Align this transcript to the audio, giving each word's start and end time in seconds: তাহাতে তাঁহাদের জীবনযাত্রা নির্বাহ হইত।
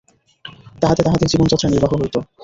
তাহাতে 0.81 1.01
তাঁহাদের 1.03 1.29
জীবনযাত্রা 1.31 1.71
নির্বাহ 1.71 1.91
হইত। 1.93 2.15